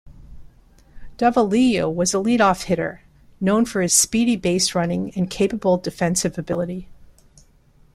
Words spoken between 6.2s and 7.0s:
ability.